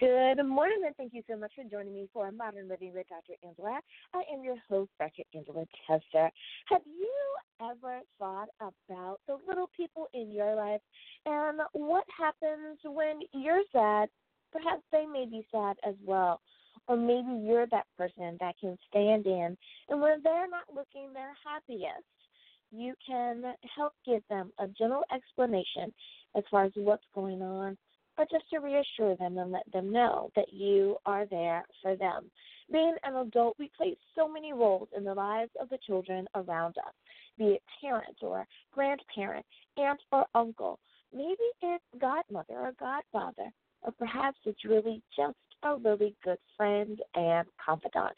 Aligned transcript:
Good 0.00 0.42
morning, 0.44 0.82
and 0.84 0.96
thank 0.96 1.14
you 1.14 1.22
so 1.30 1.36
much 1.36 1.52
for 1.54 1.62
joining 1.62 1.94
me 1.94 2.08
for 2.12 2.32
Modern 2.32 2.68
Living 2.68 2.92
with 2.94 3.06
Dr. 3.08 3.34
Angela. 3.46 3.78
I 4.12 4.22
am 4.32 4.42
your 4.42 4.56
host, 4.68 4.90
Dr. 4.98 5.22
Angela 5.32 5.66
Tester. 5.86 6.30
Have 6.66 6.80
you 6.84 7.14
ever 7.60 8.00
thought 8.18 8.48
about 8.60 9.20
the 9.28 9.36
little 9.46 9.70
people 9.76 10.08
in 10.12 10.32
your 10.32 10.56
life 10.56 10.80
and 11.26 11.60
what 11.74 12.04
happens 12.16 12.78
when 12.84 13.20
you're 13.32 13.62
sad? 13.72 14.08
Perhaps 14.50 14.82
they 14.90 15.06
may 15.06 15.26
be 15.26 15.46
sad 15.52 15.76
as 15.86 15.94
well. 16.04 16.40
Or 16.88 16.96
maybe 16.96 17.46
you're 17.46 17.66
that 17.66 17.86
person 17.96 18.36
that 18.40 18.56
can 18.60 18.76
stand 18.88 19.26
in, 19.26 19.56
and 19.88 20.00
when 20.00 20.20
they're 20.24 20.48
not 20.48 20.64
looking 20.74 21.12
their 21.12 21.34
happiest, 21.46 22.04
you 22.72 22.94
can 23.06 23.44
help 23.76 23.92
give 24.04 24.22
them 24.28 24.50
a 24.58 24.66
gentle 24.66 25.04
explanation 25.14 25.94
as 26.36 26.42
far 26.50 26.64
as 26.64 26.72
what's 26.74 27.04
going 27.14 27.42
on 27.42 27.76
but 28.16 28.30
just 28.30 28.48
to 28.50 28.58
reassure 28.58 29.16
them 29.16 29.38
and 29.38 29.52
let 29.52 29.70
them 29.72 29.92
know 29.92 30.30
that 30.36 30.52
you 30.52 30.96
are 31.06 31.26
there 31.26 31.64
for 31.82 31.96
them. 31.96 32.30
Being 32.72 32.94
an 33.04 33.16
adult, 33.16 33.56
we 33.58 33.70
play 33.76 33.96
so 34.16 34.28
many 34.28 34.52
roles 34.52 34.88
in 34.96 35.04
the 35.04 35.14
lives 35.14 35.50
of 35.60 35.68
the 35.68 35.78
children 35.86 36.26
around 36.34 36.76
us, 36.78 36.94
be 37.38 37.44
it 37.44 37.62
parent 37.80 38.16
or 38.22 38.46
grandparent, 38.72 39.44
aunt 39.76 40.00
or 40.12 40.26
uncle. 40.34 40.78
Maybe 41.12 41.36
it's 41.62 41.84
godmother 42.00 42.54
or 42.54 42.72
godfather, 42.78 43.50
or 43.82 43.92
perhaps 43.92 44.38
it's 44.44 44.64
really 44.64 45.02
just 45.16 45.36
a 45.62 45.76
really 45.76 46.14
good 46.24 46.38
friend 46.56 47.00
and 47.14 47.46
confidant. 47.64 48.14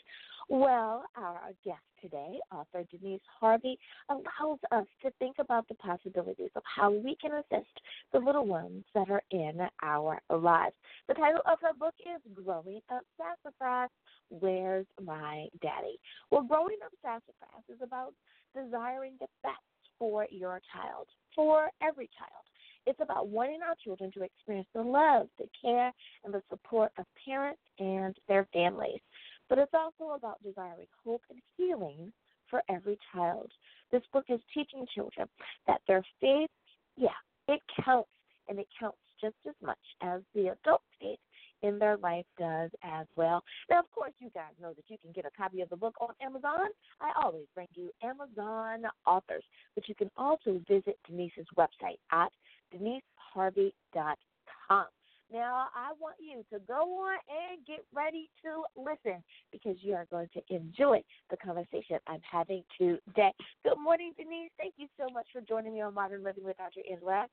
Well, 0.48 1.04
our 1.16 1.50
guest 1.64 1.80
today, 2.00 2.38
author 2.52 2.84
Denise 2.90 3.20
Harvey, 3.40 3.76
allows 4.08 4.60
us 4.70 4.86
to 5.02 5.10
think 5.18 5.36
about 5.40 5.66
the 5.66 5.74
possibilities 5.74 6.50
of 6.54 6.62
how 6.64 6.92
we 6.92 7.16
can 7.20 7.32
assist 7.32 7.80
the 8.12 8.20
little 8.20 8.46
ones 8.46 8.84
that 8.94 9.10
are 9.10 9.22
in 9.32 9.58
our 9.82 10.20
lives. 10.30 10.76
The 11.08 11.14
title 11.14 11.40
of 11.50 11.58
her 11.62 11.74
book 11.76 11.94
is 12.00 12.22
Growing 12.44 12.80
Up 12.92 13.02
Sassafras 13.16 13.90
Where's 14.30 14.86
My 15.02 15.48
Daddy? 15.62 15.98
Well, 16.30 16.42
Growing 16.42 16.76
Up 16.84 16.92
Sassafras 17.02 17.64
is 17.68 17.82
about 17.82 18.14
desiring 18.54 19.14
the 19.18 19.26
best 19.42 19.56
for 19.98 20.28
your 20.30 20.60
child, 20.72 21.08
for 21.34 21.70
every 21.82 22.08
child. 22.16 22.44
It's 22.86 23.00
about 23.00 23.28
wanting 23.28 23.62
our 23.66 23.74
children 23.82 24.12
to 24.12 24.22
experience 24.22 24.68
the 24.72 24.82
love, 24.82 25.26
the 25.38 25.48
care, 25.60 25.92
and 26.24 26.32
the 26.32 26.42
support 26.48 26.92
of 26.98 27.04
parents 27.26 27.60
and 27.80 28.16
their 28.28 28.46
families 28.52 29.00
but 29.48 29.58
it's 29.58 29.74
also 29.74 30.14
about 30.14 30.42
desiring 30.42 30.86
hope 31.04 31.22
and 31.30 31.40
healing 31.56 32.12
for 32.50 32.62
every 32.68 32.98
child. 33.12 33.50
This 33.90 34.02
book 34.12 34.24
is 34.28 34.40
teaching 34.52 34.86
children 34.94 35.28
that 35.66 35.80
their 35.86 36.02
faith, 36.20 36.50
yeah, 36.96 37.08
it 37.48 37.60
counts, 37.84 38.10
and 38.48 38.58
it 38.58 38.68
counts 38.78 38.98
just 39.20 39.36
as 39.48 39.54
much 39.62 39.78
as 40.02 40.20
the 40.34 40.48
adult 40.48 40.82
faith 41.00 41.18
in 41.62 41.78
their 41.78 41.96
life 41.96 42.26
does 42.38 42.70
as 42.82 43.06
well. 43.16 43.42
Now, 43.70 43.80
of 43.80 43.90
course, 43.90 44.12
you 44.18 44.30
guys 44.34 44.52
know 44.60 44.74
that 44.74 44.84
you 44.88 44.98
can 45.02 45.12
get 45.12 45.24
a 45.24 45.30
copy 45.36 45.62
of 45.62 45.70
the 45.70 45.76
book 45.76 45.94
on 46.00 46.10
Amazon. 46.20 46.68
I 47.00 47.12
always 47.22 47.46
bring 47.54 47.68
you 47.74 47.90
Amazon 48.02 48.90
authors, 49.06 49.44
but 49.74 49.88
you 49.88 49.94
can 49.94 50.10
also 50.16 50.60
visit 50.68 50.98
Denise's 51.06 51.46
website 51.56 51.98
at 52.12 52.30
deniseharvey.com. 52.74 54.86
Now, 55.32 55.66
I 55.74 55.92
want 55.98 56.16
you 56.20 56.44
to 56.52 56.64
go 56.66 56.74
on 56.74 57.18
and 57.28 57.66
get 57.66 57.84
ready 57.92 58.30
to 58.44 58.62
listen 58.80 59.22
because 59.50 59.76
you 59.80 59.94
are 59.94 60.06
going 60.10 60.28
to 60.34 60.54
enjoy 60.54 61.02
the 61.30 61.36
conversation 61.36 61.98
I'm 62.06 62.20
having 62.30 62.62
today. 62.78 63.32
Good 63.64 63.78
morning, 63.82 64.12
Denise. 64.16 64.50
Thank 64.56 64.74
you 64.76 64.86
so 64.98 65.12
much 65.12 65.26
for 65.32 65.40
joining 65.40 65.74
me 65.74 65.80
on 65.80 65.94
Modern 65.94 66.22
Living 66.22 66.44
with 66.44 66.56
Dr. 66.58 66.80
Angela. 66.90 67.26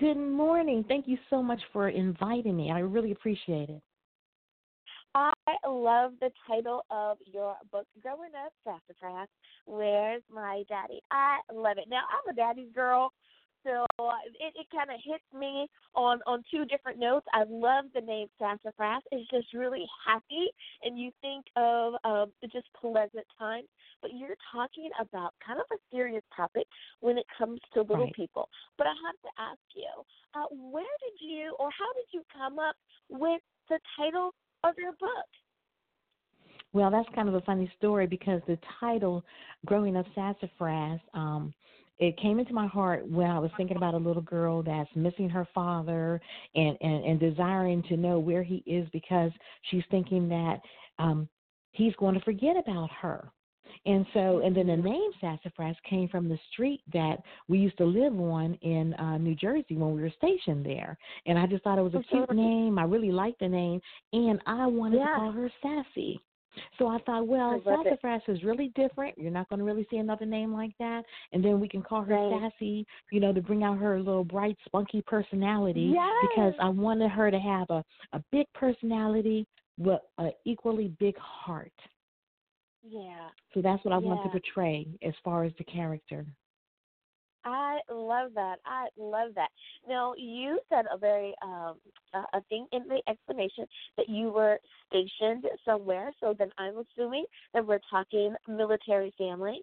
Good 0.00 0.16
morning. 0.16 0.84
Thank 0.88 1.08
you 1.08 1.18
so 1.28 1.42
much 1.42 1.60
for 1.72 1.88
inviting 1.88 2.56
me. 2.56 2.70
I 2.70 2.80
really 2.80 3.12
appreciate 3.12 3.68
it. 3.68 3.82
I 5.14 5.32
love 5.66 6.12
the 6.20 6.30
title 6.46 6.84
of 6.90 7.18
your 7.26 7.56
book, 7.72 7.86
Growing 8.02 8.30
Up 8.44 8.52
Sassafras. 8.64 9.28
Where's 9.66 10.22
My 10.32 10.62
Daddy? 10.68 11.00
I 11.10 11.38
love 11.52 11.78
it. 11.78 11.86
Now, 11.88 12.02
I'm 12.10 12.32
a 12.32 12.36
daddy's 12.36 12.72
girl 12.74 13.12
so 13.64 13.86
it, 14.40 14.54
it 14.54 14.66
kind 14.74 14.90
of 14.90 14.96
hits 15.04 15.24
me 15.38 15.68
on 15.94 16.20
on 16.26 16.42
two 16.50 16.64
different 16.64 16.98
notes. 16.98 17.26
I 17.32 17.44
love 17.48 17.86
the 17.94 18.00
name 18.00 18.28
sassafras. 18.38 19.02
It's 19.10 19.28
just 19.30 19.52
really 19.54 19.84
happy, 20.06 20.48
and 20.82 20.98
you 20.98 21.10
think 21.20 21.44
of 21.56 21.94
um, 22.04 22.32
just 22.52 22.66
pleasant 22.80 23.26
times. 23.38 23.68
But 24.00 24.12
you're 24.14 24.36
talking 24.52 24.90
about 25.00 25.34
kind 25.44 25.58
of 25.58 25.66
a 25.72 25.78
serious 25.90 26.22
topic 26.34 26.66
when 27.00 27.18
it 27.18 27.26
comes 27.36 27.60
to 27.74 27.82
little 27.82 28.04
right. 28.04 28.14
people. 28.14 28.48
But 28.76 28.86
I 28.86 28.94
have 29.06 29.18
to 29.22 29.42
ask 29.42 29.60
you, 29.74 29.90
uh, 30.34 30.46
where 30.50 30.84
did 31.02 31.26
you, 31.26 31.56
or 31.58 31.68
how 31.76 31.92
did 31.94 32.06
you 32.12 32.22
come 32.32 32.58
up 32.58 32.76
with 33.10 33.40
the 33.68 33.78
title 33.96 34.34
of 34.64 34.74
your 34.78 34.92
book? 34.92 35.28
Well, 36.72 36.90
that's 36.90 37.08
kind 37.14 37.28
of 37.28 37.34
a 37.34 37.40
funny 37.40 37.70
story 37.78 38.06
because 38.06 38.40
the 38.46 38.58
title, 38.78 39.24
Growing 39.64 39.96
Up 39.96 40.06
Sassafras, 40.14 41.00
um, 41.14 41.54
it 41.98 42.16
came 42.18 42.38
into 42.38 42.52
my 42.52 42.66
heart 42.66 43.08
when 43.08 43.30
I 43.30 43.38
was 43.38 43.50
thinking 43.56 43.76
about 43.76 43.94
a 43.94 43.98
little 43.98 44.22
girl 44.22 44.62
that's 44.62 44.90
missing 44.94 45.28
her 45.28 45.46
father 45.54 46.20
and, 46.54 46.76
and, 46.80 47.04
and 47.04 47.20
desiring 47.20 47.82
to 47.84 47.96
know 47.96 48.18
where 48.18 48.42
he 48.42 48.62
is 48.66 48.88
because 48.92 49.32
she's 49.70 49.82
thinking 49.90 50.28
that 50.28 50.60
um, 50.98 51.28
he's 51.72 51.94
going 51.96 52.14
to 52.14 52.20
forget 52.20 52.56
about 52.56 52.90
her. 53.00 53.30
And 53.86 54.06
so, 54.12 54.40
and 54.44 54.56
then 54.56 54.66
the 54.66 54.76
name 54.76 55.10
Sassafras 55.20 55.76
came 55.88 56.08
from 56.08 56.28
the 56.28 56.38
street 56.52 56.80
that 56.92 57.16
we 57.48 57.58
used 57.58 57.78
to 57.78 57.84
live 57.84 58.18
on 58.18 58.54
in 58.62 58.94
uh, 58.94 59.18
New 59.18 59.34
Jersey 59.34 59.76
when 59.76 59.94
we 59.94 60.02
were 60.02 60.12
stationed 60.16 60.64
there. 60.64 60.96
And 61.26 61.38
I 61.38 61.46
just 61.46 61.62
thought 61.64 61.78
it 61.78 61.82
was 61.82 61.94
a 61.94 62.02
cute 62.02 62.34
name. 62.34 62.78
I 62.78 62.84
really 62.84 63.12
liked 63.12 63.40
the 63.40 63.48
name, 63.48 63.80
and 64.12 64.40
I 64.46 64.66
wanted 64.66 64.98
yeah. 64.98 65.06
to 65.06 65.14
call 65.16 65.32
her 65.32 65.50
Sassy. 65.62 66.20
So 66.78 66.88
I 66.88 66.98
thought, 67.06 67.26
well, 67.26 67.60
Sassafras 67.64 68.22
is 68.28 68.42
really 68.42 68.72
different. 68.74 69.16
You're 69.18 69.30
not 69.30 69.48
going 69.48 69.58
to 69.58 69.64
really 69.64 69.86
see 69.90 69.98
another 69.98 70.26
name 70.26 70.52
like 70.52 70.72
that. 70.78 71.02
And 71.32 71.44
then 71.44 71.60
we 71.60 71.68
can 71.68 71.82
call 71.82 72.02
her 72.02 72.14
right. 72.14 72.50
Sassy, 72.52 72.86
you 73.10 73.20
know, 73.20 73.32
to 73.32 73.40
bring 73.40 73.62
out 73.62 73.78
her 73.78 73.98
little 73.98 74.24
bright, 74.24 74.56
spunky 74.64 75.02
personality. 75.06 75.92
Yes. 75.94 76.12
Because 76.28 76.54
I 76.60 76.68
wanted 76.68 77.10
her 77.10 77.30
to 77.30 77.38
have 77.38 77.68
a, 77.70 77.84
a 78.12 78.22
big 78.32 78.46
personality, 78.54 79.46
but 79.78 80.10
an 80.18 80.32
equally 80.44 80.88
big 80.98 81.16
heart. 81.18 81.72
Yeah. 82.82 83.28
So 83.54 83.60
that's 83.62 83.84
what 83.84 83.92
I 83.92 83.98
yeah. 83.98 84.06
want 84.06 84.22
to 84.24 84.30
portray 84.30 84.86
as 85.02 85.14
far 85.24 85.44
as 85.44 85.52
the 85.58 85.64
character. 85.64 86.26
I 87.48 87.78
love 87.90 88.32
that. 88.34 88.56
I 88.64 88.86
love 88.98 89.30
that. 89.34 89.48
Now, 89.88 90.14
you 90.16 90.60
said 90.68 90.84
a 90.92 90.98
very 90.98 91.34
um, 91.42 91.76
a 92.32 92.40
thing 92.48 92.66
in 92.72 92.84
the 92.88 93.00
explanation 93.08 93.66
that 93.96 94.08
you 94.08 94.30
were 94.30 94.58
stationed 94.88 95.44
somewhere. 95.64 96.12
So 96.20 96.34
then 96.38 96.50
I'm 96.58 96.74
assuming 96.78 97.24
that 97.54 97.66
we're 97.66 97.80
talking 97.90 98.34
military 98.46 99.12
family. 99.18 99.60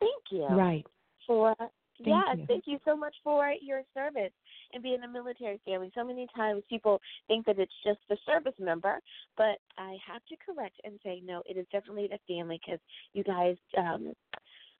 Thank 0.00 0.22
you. 0.30 0.46
Right. 0.46 0.86
For 1.26 1.54
thank 1.58 1.68
yeah, 2.06 2.34
you. 2.34 2.46
thank 2.46 2.64
you 2.66 2.78
so 2.84 2.96
much 2.96 3.14
for 3.22 3.52
your 3.60 3.82
service 3.94 4.32
and 4.72 4.82
being 4.82 5.02
a 5.02 5.08
military 5.08 5.60
family. 5.64 5.90
So 5.94 6.04
many 6.04 6.26
times 6.34 6.62
people 6.68 7.00
think 7.26 7.46
that 7.46 7.58
it's 7.58 7.72
just 7.84 7.98
the 8.08 8.16
service 8.26 8.54
member, 8.58 9.00
but 9.36 9.58
I 9.76 9.96
have 10.06 10.22
to 10.28 10.36
correct 10.44 10.80
and 10.84 10.98
say 11.04 11.22
no, 11.24 11.42
it 11.46 11.56
is 11.56 11.66
definitely 11.72 12.08
the 12.08 12.18
family 12.32 12.60
because 12.64 12.80
you 13.12 13.24
guys 13.24 13.56
um 13.76 14.12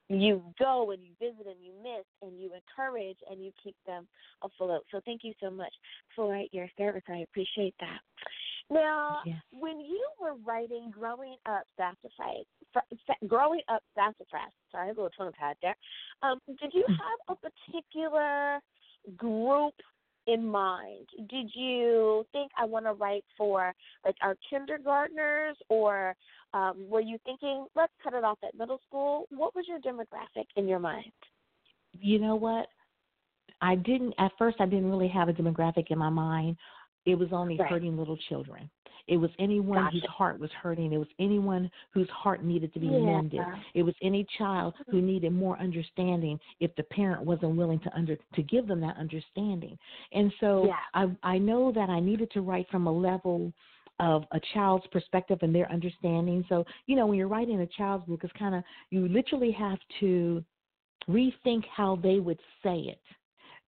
you 0.09 0.43
go 0.59 0.91
and 0.91 1.03
you 1.03 1.11
visit 1.21 1.47
and 1.47 1.63
you 1.63 1.73
miss 1.83 2.05
and 2.23 2.41
you 2.41 2.51
encourage 2.55 3.19
and 3.31 3.45
you 3.45 3.53
keep 3.63 3.77
them 3.87 4.07
afloat. 4.43 4.85
So 4.91 5.01
thank 5.05 5.23
you 5.23 5.33
so 5.41 5.51
much 5.51 5.73
for 6.17 6.43
your 6.53 6.69
service. 6.79 7.03
I 7.09 7.19
appreciate 7.19 7.75
that. 7.81 8.01
Now, 8.71 9.21
yes. 9.25 9.37
when 9.51 9.81
you 9.81 10.07
were 10.21 10.35
writing 10.45 10.91
"Growing 10.91 11.37
Up 11.47 11.65
Sassafras," 11.77 12.45
"Growing 13.27 13.63
Up 13.69 13.83
Sassafras," 13.95 14.53
sorry, 14.71 14.91
a 14.91 14.93
little 14.93 15.11
tongue 15.11 15.33
tied 15.39 15.57
there. 15.63 15.77
Um, 16.23 16.39
did 16.61 16.73
you 16.75 16.85
have 16.87 17.37
a 17.37 17.51
particular 17.51 18.61
group 19.17 19.75
in 20.29 20.47
mind? 20.47 21.07
Did 21.29 21.51
you 21.55 22.25
think 22.33 22.53
I 22.57 22.65
want 22.65 22.85
to 22.85 22.93
write 22.93 23.25
for 23.37 23.73
like 24.05 24.17
our 24.23 24.37
kindergartners, 24.49 25.57
or 25.69 26.15
um, 26.55 26.87
were 26.89 27.01
you 27.01 27.19
thinking 27.25 27.67
let's 27.75 27.93
cut 28.03 28.15
it 28.15 28.23
off 28.23 28.39
at 28.45 28.57
middle 28.57 28.81
school? 28.87 29.27
What 29.31 29.55
was 29.57 29.65
your 29.67 29.81
demographic 29.81 30.47
in 30.57 30.69
your 30.69 30.79
mind? 30.79 31.13
You 32.01 32.19
know 32.19 32.37
what? 32.37 32.67
I 33.61 33.75
didn't 33.75 34.15
at 34.19 34.31
first. 34.39 34.59
I 34.61 34.67
didn't 34.67 34.91
really 34.91 35.09
have 35.09 35.29
a 35.29 35.33
demographic 35.33 35.91
in 35.91 35.99
my 35.99 36.11
mind. 36.11 36.57
It 37.07 37.17
was 37.17 37.29
only 37.33 37.57
right. 37.57 37.69
hurting 37.69 37.97
little 37.97 38.19
children. 38.29 38.71
It 39.09 39.17
was 39.17 39.31
anyone 39.39 39.85
gotcha. 39.85 39.95
whose 39.95 40.07
heart 40.07 40.39
was 40.39 40.51
hurting. 40.63 40.93
It 40.93 40.99
was 40.99 41.09
anyone 41.19 41.71
whose 41.93 42.09
heart 42.11 42.45
needed 42.45 42.73
to 42.75 42.81
be 42.81 42.87
yeah. 42.87 42.99
mended. 42.99 43.41
It 43.75 43.83
was 43.83 43.95
any 44.03 44.27
child 44.37 44.75
who 44.87 44.99
Mm-hmm. 44.99 45.07
needed 45.07 45.33
more 45.33 45.59
understanding 45.59 46.39
if 46.61 46.75
the 46.77 46.83
parent 46.85 47.25
wasn't 47.25 47.57
willing 47.57 47.81
to 47.81 47.97
under 47.97 48.17
to 48.17 48.43
give 48.43 48.67
them 48.67 48.81
that 48.81 48.97
understanding. 48.97 49.79
And 50.13 50.33
so 50.41 50.67
yeah. 50.67 50.75
I 50.95 51.35
I 51.35 51.39
know 51.39 51.73
that 51.73 51.89
I 51.89 52.01
needed 52.01 52.31
to 52.33 52.41
write 52.41 52.69
from 52.71 52.87
a 52.87 52.93
level 52.93 53.53
of 54.01 54.25
a 54.33 54.41
child's 54.55 54.87
perspective 54.89 55.39
and 55.43 55.55
their 55.55 55.71
understanding. 55.73 56.45
So, 56.49 56.65
you 56.87 56.97
know, 56.97 57.07
when 57.07 57.19
you're 57.19 57.29
writing 57.29 57.61
a 57.61 57.67
child's 57.67 58.07
book, 58.07 58.21
it's 58.23 58.33
kind 58.39 58.55
of, 58.55 58.63
you 58.91 59.09
literally 59.09 59.51
have 59.53 59.79
to 60.01 60.45
rethink 61.09 61.65
how 61.75 61.97
they 61.97 62.21
would 62.21 62.39
say 62.63 62.79
it 62.79 63.01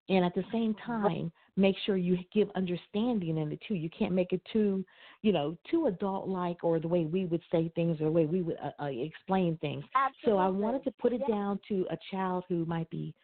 and 0.09 0.25
at 0.25 0.35
the 0.35 0.45
same 0.53 0.75
time 0.87 1.33
make 1.57 1.77
sure 1.85 1.97
you 1.97 2.19
give 2.33 2.49
understanding 2.55 3.39
in 3.39 3.53
it 3.53 3.59
too 3.67 3.75
you 3.75 3.89
can't 3.97 4.13
make 4.13 4.33
it 4.33 4.43
too 4.53 4.85
you 5.23 5.33
know 5.33 5.57
too 5.71 5.87
adult 5.87 6.29
like 6.29 6.63
or 6.63 6.79
the 6.79 6.89
way 6.89 7.05
we 7.05 7.27
would 7.27 7.43
say 7.51 7.71
things 7.75 8.01
or 8.01 8.05
the 8.05 8.11
way 8.11 8.27
we 8.27 8.43
would 8.43 8.57
uh, 8.63 8.83
uh, 8.83 8.87
explain 8.87 9.57
things 9.61 9.85
Absolutely. 9.95 10.33
so 10.33 10.39
i 10.39 10.49
wanted 10.49 10.83
to 10.85 10.91
put 10.93 11.13
it 11.13 11.23
down 11.29 11.59
to 11.69 11.87
a 11.91 11.99
child 12.11 12.45
who 12.49 12.65
might 12.65 12.89
be 12.91 13.15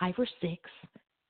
five 0.00 0.14
or 0.18 0.26
six 0.40 0.62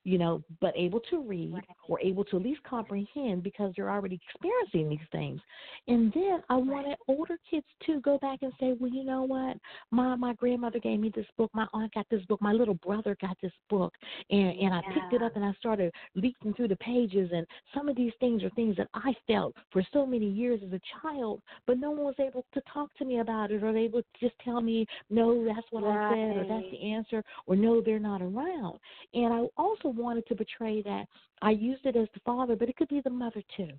you 0.09 0.17
know, 0.17 0.41
but 0.59 0.73
able 0.75 0.99
to 1.11 1.21
read 1.21 1.53
or 1.87 1.99
able 2.01 2.25
to 2.25 2.37
at 2.37 2.41
least 2.41 2.63
comprehend 2.63 3.43
because 3.43 3.71
they're 3.75 3.91
already 3.91 4.19
experiencing 4.27 4.89
these 4.89 5.07
things. 5.11 5.39
And 5.87 6.11
then 6.13 6.41
I 6.49 6.55
wanted 6.55 6.97
older 7.07 7.37
kids 7.47 7.67
to 7.85 8.01
go 8.01 8.17
back 8.17 8.39
and 8.41 8.51
say, 8.59 8.73
well, 8.79 8.89
you 8.89 9.03
know 9.03 9.21
what, 9.21 9.57
my 9.91 10.15
my 10.15 10.33
grandmother 10.33 10.79
gave 10.79 10.99
me 10.99 11.11
this 11.15 11.27
book, 11.37 11.51
my 11.53 11.67
aunt 11.73 11.93
got 11.93 12.07
this 12.09 12.25
book, 12.25 12.41
my 12.41 12.53
little 12.53 12.73
brother 12.73 13.15
got 13.21 13.37
this 13.39 13.51
book, 13.69 13.93
and 14.31 14.57
and 14.57 14.73
I 14.73 14.81
yeah. 14.87 14.93
picked 14.95 15.13
it 15.13 15.21
up 15.21 15.35
and 15.35 15.45
I 15.45 15.53
started 15.59 15.93
leafing 16.15 16.55
through 16.55 16.69
the 16.69 16.75
pages, 16.77 17.29
and 17.31 17.45
some 17.75 17.87
of 17.87 17.95
these 17.95 18.13
things 18.19 18.43
are 18.43 18.49
things 18.51 18.77
that 18.77 18.87
I 18.95 19.13
felt 19.27 19.53
for 19.71 19.83
so 19.93 20.07
many 20.07 20.27
years 20.27 20.59
as 20.65 20.73
a 20.73 20.81
child, 21.03 21.39
but 21.67 21.77
no 21.77 21.91
one 21.91 22.05
was 22.05 22.15
able 22.19 22.45
to 22.55 22.61
talk 22.73 22.89
to 22.97 23.05
me 23.05 23.19
about 23.19 23.51
it, 23.51 23.63
or 23.63 23.73
they 23.73 23.87
would 23.87 24.05
just 24.19 24.33
tell 24.43 24.59
me, 24.59 24.87
no, 25.11 25.45
that's 25.45 25.67
what 25.69 25.83
right. 25.83 26.11
I 26.11 26.15
said, 26.15 26.37
or 26.37 26.47
that's 26.47 26.71
the 26.71 26.91
answer, 26.91 27.23
or 27.45 27.55
no, 27.55 27.79
they're 27.79 27.99
not 27.99 28.23
around. 28.23 28.79
And 29.13 29.31
I 29.31 29.45
also 29.55 29.89
wanted 29.99 30.25
to 30.27 30.35
portray 30.35 30.81
that 30.83 31.05
I 31.41 31.51
used 31.51 31.85
it 31.85 31.95
as 31.95 32.07
the 32.13 32.19
father, 32.25 32.55
but 32.55 32.69
it 32.69 32.75
could 32.75 32.89
be 32.89 33.01
the 33.01 33.09
mother 33.09 33.43
too. 33.55 33.69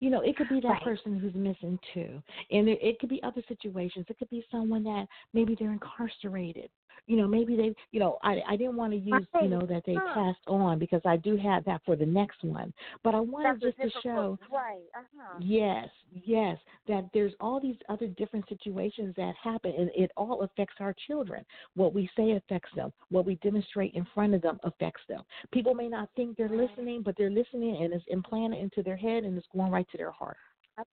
You 0.00 0.08
know, 0.08 0.20
it 0.22 0.36
could 0.36 0.48
be 0.48 0.60
that 0.60 0.68
right. 0.68 0.82
person 0.82 1.18
who's 1.18 1.34
missing 1.34 1.78
too. 1.92 2.22
And 2.50 2.68
it, 2.68 2.78
it 2.80 2.98
could 2.98 3.10
be 3.10 3.22
other 3.22 3.42
situations. 3.48 4.06
It 4.08 4.18
could 4.18 4.30
be 4.30 4.44
someone 4.50 4.82
that 4.84 5.06
maybe 5.34 5.54
they're 5.58 5.72
incarcerated 5.72 6.70
you 7.06 7.16
know, 7.16 7.26
maybe 7.26 7.56
they, 7.56 7.74
you 7.92 8.00
know, 8.00 8.18
I 8.22 8.40
I 8.48 8.56
didn't 8.56 8.76
want 8.76 8.92
to 8.92 8.98
use, 8.98 9.26
you 9.40 9.48
know, 9.48 9.60
that 9.62 9.82
they 9.86 9.94
passed 10.14 10.38
on 10.46 10.78
because 10.78 11.02
I 11.04 11.16
do 11.16 11.36
have 11.36 11.64
that 11.64 11.82
for 11.84 11.96
the 11.96 12.06
next 12.06 12.42
one. 12.42 12.72
But 13.02 13.14
I 13.14 13.20
wanted 13.20 13.60
That's 13.60 13.76
just 13.76 13.94
to 13.94 14.00
show, 14.02 14.38
right? 14.52 14.80
Uh-huh. 14.96 15.38
yes, 15.40 15.88
yes, 16.24 16.58
that 16.88 17.08
there's 17.12 17.32
all 17.40 17.60
these 17.60 17.76
other 17.88 18.06
different 18.08 18.48
situations 18.48 19.14
that 19.16 19.34
happen, 19.42 19.74
and 19.76 19.90
it 19.94 20.10
all 20.16 20.42
affects 20.42 20.76
our 20.80 20.94
children. 21.06 21.44
What 21.74 21.94
we 21.94 22.08
say 22.16 22.32
affects 22.32 22.70
them. 22.74 22.92
What 23.10 23.26
we 23.26 23.36
demonstrate 23.36 23.94
in 23.94 24.06
front 24.14 24.34
of 24.34 24.42
them 24.42 24.58
affects 24.64 25.02
them. 25.08 25.22
People 25.52 25.74
may 25.74 25.88
not 25.88 26.08
think 26.16 26.36
they're 26.36 26.48
listening, 26.48 27.02
but 27.02 27.14
they're 27.16 27.30
listening, 27.30 27.82
and 27.82 27.92
it's 27.92 28.04
implanted 28.08 28.60
into 28.60 28.82
their 28.82 28.96
head, 28.96 29.24
and 29.24 29.36
it's 29.36 29.46
going 29.54 29.70
right 29.70 29.86
to 29.90 29.98
their 29.98 30.10
heart. 30.10 30.36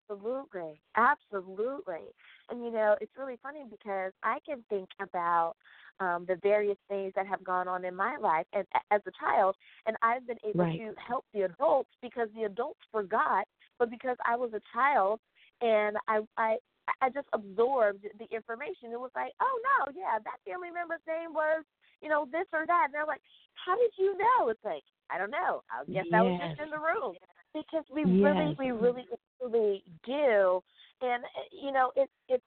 Absolutely. 0.10 0.82
Absolutely. 0.96 2.08
And 2.50 2.64
you 2.64 2.72
know, 2.72 2.96
it's 3.02 3.12
really 3.18 3.38
funny 3.42 3.64
because 3.70 4.12
I 4.24 4.40
can 4.46 4.64
think 4.70 4.90
about 5.02 5.56
um 6.00 6.26
the 6.28 6.36
various 6.42 6.78
things 6.90 7.14
that 7.16 7.28
have 7.28 7.44
gone 7.44 7.68
on 7.68 7.86
in 7.86 7.96
my 7.96 8.18
life 8.18 8.46
and 8.54 8.66
as 8.92 9.02
a 9.06 9.12
child 9.20 9.56
and 9.86 9.96
I've 10.02 10.26
been 10.26 10.40
able 10.44 10.66
right. 10.66 10.80
to 10.80 10.94
help 11.00 11.26
the 11.34 11.42
adults 11.44 11.90
because 12.02 12.30
the 12.36 12.44
adults 12.44 12.80
forgot, 12.92 13.46
but 13.80 13.90
because 13.90 14.18
I 14.26 14.36
was 14.36 14.52
a 14.54 14.62
child 14.74 15.20
and 15.62 15.98
I 16.08 16.22
I 16.38 16.58
I 17.02 17.10
just 17.10 17.28
absorbed 17.34 18.04
the 18.04 18.28
information. 18.36 18.92
It 18.92 19.00
was 19.00 19.12
like, 19.16 19.32
oh 19.42 19.56
no, 19.64 19.92
yeah, 19.96 20.20
that 20.20 20.44
family 20.46 20.70
member's 20.72 21.04
name 21.08 21.34
was, 21.34 21.64
you 22.02 22.10
know, 22.10 22.28
this 22.32 22.48
or 22.52 22.66
that. 22.68 22.84
And 22.86 22.94
they're 22.94 23.08
like, 23.08 23.24
how 23.66 23.76
did 23.76 23.92
you 23.98 24.18
know? 24.18 24.50
It's 24.50 24.64
like, 24.66 24.84
I 25.10 25.18
don't 25.18 25.32
know. 25.32 25.64
I 25.72 25.86
guess 25.88 26.06
yes. 26.10 26.14
I 26.14 26.22
was 26.22 26.40
just 26.44 26.60
in 26.60 26.70
the 26.72 26.82
room 26.82 27.16
because 27.54 27.86
we 27.88 28.04
yes. 28.04 28.20
really, 28.20 28.56
we 28.60 28.72
really, 28.72 29.06
really 29.44 29.84
do. 30.06 30.62
And 31.02 31.24
uh, 31.24 31.28
you 31.52 31.72
know, 31.72 31.92
it's 31.96 32.12
it's 32.30 32.44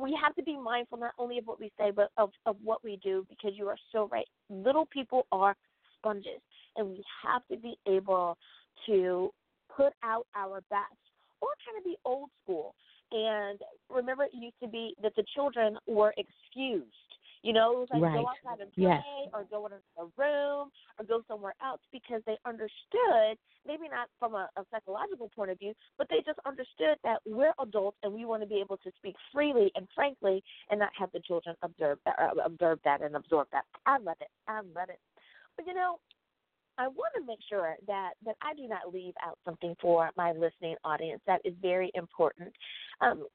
we 0.00 0.16
have 0.22 0.34
to 0.34 0.42
be 0.42 0.56
mindful 0.58 0.98
not 0.98 1.12
only 1.18 1.38
of 1.38 1.46
what 1.46 1.60
we 1.60 1.70
say 1.78 1.90
but 1.90 2.10
of 2.16 2.30
of 2.46 2.56
what 2.62 2.82
we 2.84 2.98
do 3.02 3.26
because 3.28 3.52
you 3.56 3.68
are 3.68 3.78
so 3.92 4.08
right. 4.10 4.26
Little 4.48 4.86
people 4.86 5.26
are 5.32 5.56
sponges, 5.98 6.40
and 6.76 6.88
we 6.88 7.02
have 7.24 7.42
to 7.50 7.56
be 7.56 7.76
able 7.86 8.36
to 8.86 9.30
put 9.74 9.92
out 10.02 10.26
our 10.34 10.60
best 10.70 11.00
or 11.40 11.48
kind 11.64 11.78
of 11.78 11.84
be 11.84 11.96
old 12.04 12.30
school. 12.42 12.74
And 13.12 13.58
remember, 13.88 14.24
it 14.24 14.30
used 14.32 14.60
to 14.62 14.68
be 14.68 14.94
that 15.02 15.12
the 15.16 15.24
children 15.34 15.76
were 15.86 16.14
excused. 16.16 16.86
You 17.42 17.54
know, 17.54 17.72
it 17.72 17.78
was 17.78 17.88
like 17.90 18.02
right. 18.02 18.20
go 18.20 18.28
outside 18.28 18.60
and 18.60 18.72
play, 18.74 18.84
yes. 18.84 19.02
or 19.32 19.44
go 19.50 19.66
in 19.66 19.72
a 19.72 20.04
room, 20.20 20.70
or 21.00 21.04
go 21.04 21.22
somewhere 21.26 21.54
else 21.64 21.80
because 21.92 22.20
they 22.26 22.36
understood, 22.44 23.38
maybe 23.66 23.88
not 23.90 24.08
from 24.18 24.34
a, 24.34 24.48
a 24.56 24.62
psychological 24.70 25.30
point 25.34 25.50
of 25.50 25.58
view, 25.58 25.72
but 25.96 26.06
they 26.10 26.22
just 26.26 26.38
understood 26.46 26.96
that 27.02 27.20
we're 27.26 27.54
adults 27.60 27.96
and 28.02 28.12
we 28.12 28.24
want 28.24 28.42
to 28.42 28.48
be 28.48 28.60
able 28.60 28.76
to 28.78 28.90
speak 28.98 29.16
freely 29.32 29.72
and 29.74 29.88
frankly, 29.94 30.42
and 30.70 30.78
not 30.78 30.90
have 30.98 31.10
the 31.12 31.20
children 31.20 31.56
observe 31.62 31.98
that, 32.04 32.16
uh, 32.18 32.40
observe 32.44 32.78
that 32.84 33.00
and 33.02 33.16
absorb 33.16 33.48
that. 33.52 33.64
I 33.86 33.98
love 33.98 34.16
it. 34.20 34.28
I 34.46 34.60
love 34.60 34.90
it. 34.90 35.00
But 35.56 35.66
you 35.66 35.74
know, 35.74 35.98
I 36.80 36.88
want 36.88 37.12
to 37.14 37.26
make 37.26 37.40
sure 37.46 37.76
that 37.86 38.12
that 38.24 38.36
I 38.40 38.54
do 38.54 38.66
not 38.66 38.92
leave 38.92 39.12
out 39.22 39.38
something 39.44 39.76
for 39.82 40.08
my 40.16 40.32
listening 40.32 40.76
audience 40.82 41.20
that 41.26 41.42
is 41.44 41.52
very 41.60 41.90
important. 41.94 42.50
Um, 43.02 43.26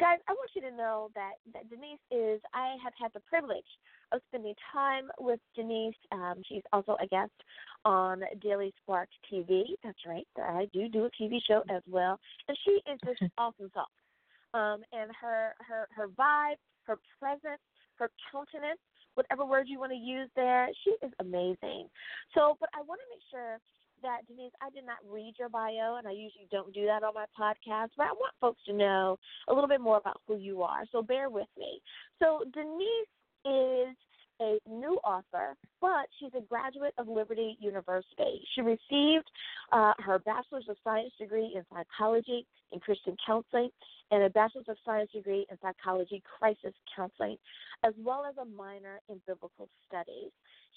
guys, 0.00 0.18
I 0.26 0.32
want 0.32 0.50
you 0.54 0.62
to 0.62 0.72
know 0.72 1.08
that, 1.14 1.34
that 1.52 1.70
Denise 1.70 2.00
is. 2.10 2.40
I 2.52 2.74
have 2.82 2.92
had 3.00 3.12
the 3.14 3.20
privilege 3.20 3.64
of 4.10 4.20
spending 4.28 4.54
time 4.72 5.04
with 5.20 5.38
Denise. 5.54 5.94
Um, 6.10 6.42
she's 6.48 6.62
also 6.72 6.96
a 7.00 7.06
guest 7.06 7.30
on 7.84 8.22
Daily 8.42 8.74
Spark 8.82 9.08
TV. 9.32 9.62
That's 9.84 9.98
right, 10.04 10.26
I 10.36 10.66
do 10.72 10.88
do 10.88 11.04
a 11.04 11.10
TV 11.22 11.38
show 11.46 11.62
as 11.70 11.82
well, 11.88 12.18
and 12.48 12.58
she 12.64 12.80
is 12.90 12.98
just 13.06 13.22
awesome 13.38 13.70
sauce. 13.72 13.86
Um, 14.52 14.82
and 14.92 15.12
her 15.20 15.54
her 15.60 15.86
her 15.94 16.08
vibe, 16.08 16.58
her 16.86 16.98
presence, 17.20 17.62
her 17.98 18.10
countenance 18.32 18.80
whatever 19.14 19.44
word 19.44 19.66
you 19.68 19.78
want 19.78 19.92
to 19.92 19.98
use 19.98 20.28
there. 20.36 20.68
She 20.84 20.90
is 21.04 21.12
amazing. 21.20 21.88
So, 22.34 22.56
but 22.60 22.68
I 22.74 22.82
want 22.82 23.00
to 23.00 23.06
make 23.14 23.22
sure 23.30 23.58
that 24.02 24.26
Denise, 24.28 24.52
I 24.60 24.70
did 24.70 24.86
not 24.86 24.98
read 25.08 25.34
your 25.38 25.48
bio, 25.48 25.96
and 25.96 26.06
I 26.06 26.12
usually 26.12 26.46
don't 26.50 26.74
do 26.74 26.84
that 26.86 27.02
on 27.02 27.14
my 27.14 27.24
podcast, 27.38 27.90
but 27.96 28.04
I 28.04 28.12
want 28.12 28.34
folks 28.40 28.60
to 28.66 28.72
know 28.72 29.18
a 29.48 29.54
little 29.54 29.68
bit 29.68 29.80
more 29.80 29.96
about 29.96 30.20
who 30.26 30.36
you 30.36 30.62
are. 30.62 30.84
So 30.92 31.02
bear 31.02 31.30
with 31.30 31.48
me. 31.58 31.80
So 32.18 32.44
Denise 32.52 33.08
is 33.46 33.96
a 34.40 34.58
new 34.68 34.98
author, 35.04 35.56
but 35.80 36.06
she's 36.18 36.32
a 36.36 36.40
graduate 36.42 36.94
of 36.98 37.08
Liberty 37.08 37.56
University. 37.60 38.42
She 38.54 38.60
received 38.60 39.30
uh, 39.72 39.92
her 39.98 40.18
Bachelor's 40.18 40.68
of 40.68 40.76
Science 40.82 41.12
degree 41.18 41.52
in 41.54 41.62
psychology 41.72 42.46
and 42.72 42.80
Christian 42.80 43.16
counseling 43.26 43.70
and 44.10 44.22
a 44.22 44.30
Bachelor's 44.30 44.68
of 44.68 44.76
Science 44.84 45.10
degree 45.12 45.46
in 45.50 45.58
psychology 45.62 46.22
crisis 46.38 46.74
counseling, 46.94 47.36
as 47.84 47.94
well 47.98 48.24
as 48.28 48.36
a 48.36 48.44
minor 48.44 49.00
in 49.08 49.20
biblical 49.26 49.68
studies. 49.88 50.30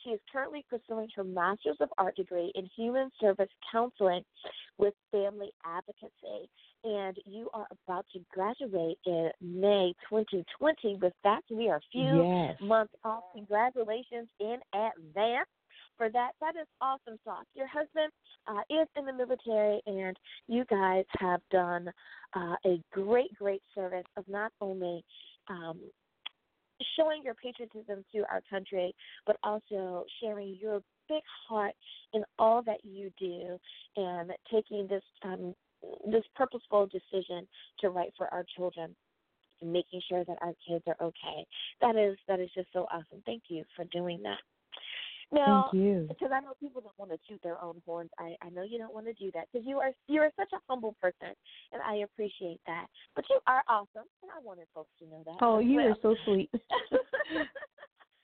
She 0.04 0.12
is 0.12 0.20
currently 0.32 0.64
pursuing 0.70 1.10
her 1.16 1.24
Master's 1.24 1.78
of 1.80 1.90
Art 1.98 2.16
degree 2.16 2.52
in 2.56 2.70
Human 2.76 3.12
Service 3.20 3.50
Counseling 3.72 4.24
with 4.78 4.94
Family 5.12 5.52
Advocacy. 5.66 6.50
And 6.88 7.18
you 7.26 7.50
are 7.54 7.68
about 7.70 8.06
to 8.14 8.20
graduate 8.32 8.98
in 9.06 9.30
May 9.42 9.94
2020. 10.10 11.00
With 11.02 11.12
that, 11.26 11.42
we 11.52 11.68
are 11.70 11.78
a 11.78 11.82
few 11.92 12.24
yes. 12.24 12.56
months 12.62 12.94
off. 13.04 13.24
Congratulations 13.36 14.30
in 14.40 14.58
advance 14.74 15.50
for 15.98 16.10
that. 16.10 16.32
That 16.40 16.56
is 16.56 16.66
awesome 16.80 17.20
sauce. 17.26 17.44
Your 17.56 17.68
husband 17.68 18.10
uh, 18.48 18.62
is 18.70 18.88
in 18.96 19.06
the 19.06 19.12
military, 19.12 19.82
and 19.86 20.16
you 20.48 20.64
guys 20.70 21.04
have 21.20 21.42
done 21.52 21.90
uh, 22.34 22.56
a 22.66 22.82
great, 22.94 23.38
great 23.38 23.62
service 23.76 24.06
of 24.16 24.24
not 24.30 24.54
only 24.62 25.04
um, 25.50 25.82
showing 26.98 27.22
your 27.22 27.34
patriotism 27.34 28.06
to 28.14 28.20
our 28.32 28.42
country, 28.50 28.96
but 29.26 29.36
also 29.44 30.06
sharing 30.22 30.56
your 30.62 30.82
big 31.10 31.24
heart 31.50 31.74
in 32.14 32.24
all 32.40 32.62
that 32.62 32.80
you 32.84 33.12
do 33.20 33.58
and 33.98 34.32
taking 34.50 34.88
this 34.88 35.04
um, 35.24 35.54
this 36.12 36.24
purposeful 36.36 36.88
decision 36.88 37.48
to 37.80 37.90
write 37.90 38.14
for 38.18 38.28
our 38.34 38.46
children 38.56 38.96
and 39.62 39.74
making 39.74 40.02
sure 40.10 40.24
that 40.26 40.38
our 40.42 40.54
kids 40.68 40.84
are 40.88 40.98
okay. 41.02 41.46
That 41.82 41.96
is 41.96 42.18
that 42.28 42.40
is 42.40 42.50
just 42.56 42.68
so 42.74 42.88
awesome. 42.92 43.22
Thank 43.26 43.44
you 43.50 43.64
for 43.76 43.86
doing 43.86 44.22
that. 44.24 44.40
Now, 45.32 45.68
Thank 45.72 45.84
you. 45.84 46.06
because 46.08 46.32
I 46.34 46.40
know 46.40 46.54
people 46.60 46.80
don't 46.82 46.98
want 46.98 47.12
to 47.12 47.20
toot 47.28 47.42
their 47.44 47.62
own 47.62 47.82
horns. 47.86 48.10
I, 48.18 48.36
I 48.42 48.50
know 48.50 48.64
you 48.64 48.78
don't 48.78 48.94
want 48.94 49.08
to 49.08 49.14
do 49.14 49.30
that 49.34 49.48
because 49.52 49.68
you 49.68 49.78
are 49.80 49.92
you 50.08 50.22
are 50.22 50.32
such 50.40 50.52
a 50.54 50.62
humble 50.70 50.96
person, 51.02 51.36
and 51.74 51.82
I 51.82 51.96
appreciate 51.98 52.62
that. 52.66 52.88
But 53.16 53.26
you 53.30 53.40
are 53.46 53.62
awesome, 53.68 54.08
and 54.24 54.32
I 54.32 54.40
wanted 54.42 54.68
folks 54.74 54.92
to 55.00 55.06
know 55.06 55.24
that. 55.26 55.36
Oh, 55.42 55.60
you 55.60 55.78
well. 55.78 55.88
are 55.88 55.98
so 56.02 56.16
sweet. 56.24 56.50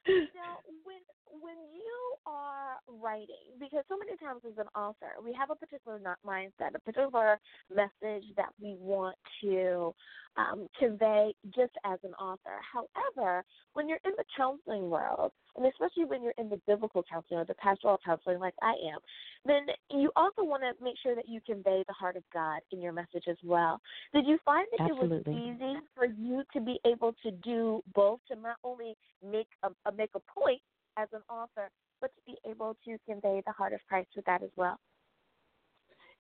now, 0.08 0.64
when 0.88 1.04
when 1.42 1.60
you 1.76 2.00
are 2.26 2.80
writing, 3.04 3.52
because 3.60 3.84
so 3.90 3.98
many 3.98 4.18
times 4.18 4.42
as 4.48 4.58
an 4.58 4.68
author, 4.76 5.12
we 5.24 5.34
have 5.34 5.50
a 5.50 5.56
particular 5.56 6.00
mindset, 6.26 6.76
a 6.76 6.80
particular 6.80 7.40
message 7.70 8.24
that 8.38 8.50
we 8.62 8.76
want 8.80 9.18
to 9.42 9.94
um, 10.38 10.68
convey 10.80 11.34
just 11.56 11.74
as 11.86 12.00
an 12.04 12.14
author. 12.14 12.60
However, 12.74 13.44
when 13.74 13.88
you're 13.88 14.00
in 14.06 14.14
the 14.18 14.24
counseling 14.36 14.90
world, 14.90 15.32
and 15.56 15.66
especially 15.68 16.06
when 16.06 16.24
you're 16.24 16.34
in 16.38 16.50
the 16.50 16.60
biblical 16.66 17.04
counseling 17.08 17.42
or 17.42 17.46
the 17.46 17.54
pastoral 17.56 18.00
counseling 18.04 18.40
like 18.40 18.56
I 18.62 18.74
am, 18.92 19.00
then 19.46 19.68
you 19.92 20.12
also 20.16 20.44
want 20.44 20.64
to 20.64 20.84
make 20.84 20.96
sure 21.04 21.16
that 21.16 21.30
you 21.30 21.42
convey 21.46 21.84
the 21.88 21.94
heart 21.94 22.16
of 22.16 22.24
God 22.34 22.60
in 22.72 22.82
your 22.82 22.94
message 22.94 23.26
as 23.30 23.38
well. 23.44 23.80
Did 24.14 24.26
you 24.26 24.40
find 24.44 24.66
that 24.72 24.90
Absolutely. 24.90 25.18
it 25.18 25.28
was 25.28 25.56
easy 25.56 25.80
for 25.96 26.06
you 26.06 26.44
to 26.54 26.62
be 26.62 26.80
able 26.86 27.14
to 27.24 27.32
do 27.44 27.84
both, 27.94 28.20
to 28.32 28.36
not 28.36 28.58
only 28.64 28.96
make 29.24 29.48
a, 29.62 29.70
a 29.88 29.92
make 29.92 30.12
a 30.16 30.22
point 30.40 30.62
as 30.98 31.08
an 31.14 31.22
author, 31.30 31.70
but 32.02 32.12
to 32.16 32.22
be 32.26 32.38
able 32.50 32.76
to 32.86 32.98
convey 33.08 33.42
the 33.46 33.54
heart 33.54 33.74
of 33.74 33.80
Christ 33.88 34.10
with 34.16 34.26
that 34.26 34.44
as 34.44 34.50
well. 34.56 34.78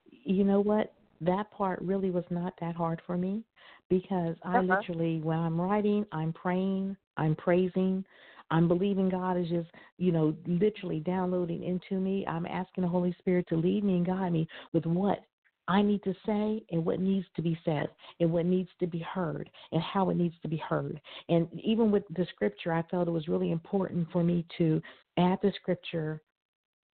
You 0.06 0.44
know 0.44 0.62
what? 0.62 0.94
That 1.22 1.50
part 1.52 1.82
really 1.82 2.12
was 2.12 2.26
not 2.30 2.54
that 2.60 2.76
hard 2.76 3.02
for 3.06 3.18
me 3.18 3.44
because 3.90 4.36
I 4.44 4.58
uh-huh. 4.58 4.78
literally, 4.80 5.22
when 5.22 5.38
I'm 5.40 5.60
writing, 5.60 6.06
I'm 6.12 6.34
praying, 6.34 6.98
I'm 7.18 7.36
praising, 7.36 8.04
I'm 8.52 8.68
believing 8.68 9.10
God 9.10 9.38
is 9.38 9.48
just, 9.48 9.70
you 9.98 10.12
know, 10.12 10.36
literally 10.46 11.00
downloading 11.00 11.64
into 11.64 12.00
me. 12.00 12.26
I'm 12.28 12.46
asking 12.46 12.84
the 12.84 12.88
Holy 12.90 13.16
Spirit 13.20 13.48
to 13.50 13.56
lead 13.56 13.84
me 13.84 13.98
and 13.98 14.06
guide 14.06 14.32
me 14.32 14.48
with 14.74 14.86
what 14.86 15.20
I 15.68 15.82
need 15.82 16.04
to 16.04 16.14
say 16.26 16.64
and 16.72 16.86
what 16.86 17.00
needs 17.00 17.26
to 17.36 17.42
be 17.42 17.58
said 17.64 17.88
and 18.20 18.32
what 18.32 18.46
needs 18.46 18.70
to 18.80 18.88
be 18.88 19.00
heard 19.00 19.50
and 19.72 19.82
how 19.82 20.10
it 20.10 20.18
needs 20.18 20.36
to 20.42 20.48
be 20.48 20.58
heard. 20.58 21.00
And 21.30 21.48
even 21.64 21.92
with 21.92 22.04
the 22.16 22.26
scripture, 22.34 22.74
I 22.74 22.84
felt 22.84 23.08
it 23.08 23.12
was 23.12 23.28
really 23.28 23.52
important 23.52 24.08
for 24.12 24.24
me 24.24 24.46
to 24.58 24.82
add 25.18 25.40
the 25.42 25.54
scripture 25.62 26.22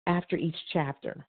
after 0.07 0.36
each 0.36 0.57
chapter 0.74 1.25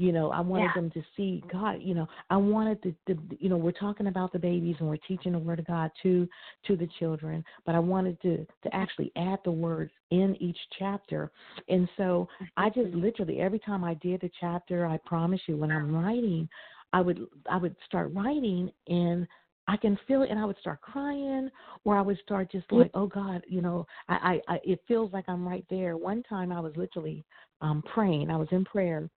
you 0.00 0.12
know, 0.12 0.30
I 0.30 0.40
wanted 0.40 0.70
yeah. 0.74 0.80
them 0.80 0.90
to 0.92 1.02
see 1.14 1.44
God. 1.52 1.76
You 1.82 1.94
know, 1.94 2.08
I 2.30 2.38
wanted 2.38 2.82
to, 2.84 2.94
to, 3.08 3.20
you 3.38 3.50
know, 3.50 3.58
we're 3.58 3.70
talking 3.70 4.06
about 4.06 4.32
the 4.32 4.38
babies 4.38 4.76
and 4.80 4.88
we're 4.88 4.96
teaching 5.06 5.32
the 5.32 5.38
Word 5.38 5.58
of 5.58 5.66
God 5.66 5.90
to 6.02 6.26
to 6.66 6.74
the 6.74 6.88
children, 6.98 7.44
but 7.66 7.74
I 7.74 7.80
wanted 7.80 8.18
to 8.22 8.46
to 8.62 8.74
actually 8.74 9.12
add 9.16 9.40
the 9.44 9.50
words 9.50 9.92
in 10.10 10.36
each 10.40 10.56
chapter. 10.78 11.30
And 11.68 11.86
so 11.98 12.26
I 12.56 12.70
just 12.70 12.94
literally 12.94 13.40
every 13.40 13.58
time 13.58 13.84
I 13.84 13.92
did 13.92 14.24
a 14.24 14.30
chapter, 14.40 14.86
I 14.86 14.96
promise 15.04 15.42
you, 15.46 15.58
when 15.58 15.70
I'm 15.70 15.94
writing, 15.94 16.48
I 16.92 17.00
would 17.00 17.26
I 17.48 17.56
would 17.56 17.76
start 17.86 18.12
writing 18.14 18.70
and 18.88 19.26
I 19.70 19.76
can 19.76 19.96
feel 20.08 20.22
it, 20.22 20.30
and 20.30 20.38
I 20.38 20.44
would 20.44 20.58
start 20.58 20.80
crying, 20.80 21.48
or 21.84 21.96
I 21.96 22.00
would 22.00 22.18
start 22.24 22.50
just 22.50 22.70
like, 22.72 22.90
oh 22.94 23.06
God, 23.06 23.42
you 23.46 23.62
know, 23.62 23.86
I, 24.08 24.40
I, 24.48 24.54
I 24.54 24.60
it 24.64 24.80
feels 24.88 25.12
like 25.12 25.24
I'm 25.28 25.46
right 25.46 25.64
there. 25.70 25.96
One 25.96 26.24
time 26.24 26.50
I 26.50 26.58
was 26.58 26.72
literally 26.76 27.24
um 27.60 27.82
praying. 27.94 28.30
I 28.30 28.36
was 28.36 28.48
in 28.50 28.64
prayer, 28.64 29.08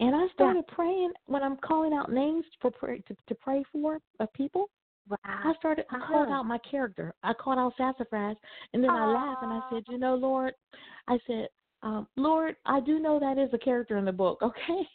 and 0.00 0.16
I 0.16 0.26
started 0.32 0.64
yeah. 0.66 0.74
praying 0.74 1.12
when 1.26 1.42
I'm 1.42 1.58
calling 1.58 1.92
out 1.92 2.10
names 2.10 2.44
for 2.62 2.70
pray, 2.70 3.00
to, 3.00 3.16
to 3.28 3.34
pray 3.34 3.62
for 3.70 3.98
of 4.18 4.32
people. 4.32 4.70
Wow. 5.10 5.18
I 5.26 5.52
started. 5.58 5.84
I 5.90 5.98
called 6.06 6.28
uh-huh. 6.28 6.38
out 6.38 6.46
my 6.46 6.58
character. 6.58 7.12
I 7.22 7.34
called 7.34 7.58
out 7.58 7.74
Sassafras, 7.76 8.36
and 8.72 8.82
then 8.82 8.90
I 8.90 9.04
laughed 9.04 9.42
and 9.42 9.52
I 9.52 9.60
said, 9.70 9.82
"You 9.90 9.98
know, 9.98 10.14
Lord," 10.14 10.54
I 11.06 11.18
said, 11.26 11.48
um, 11.82 12.06
"Lord, 12.16 12.56
I 12.64 12.80
do 12.80 12.98
know 12.98 13.20
that 13.20 13.36
is 13.36 13.50
a 13.52 13.58
character 13.58 13.98
in 13.98 14.06
the 14.06 14.12
book, 14.12 14.38
okay." 14.42 14.88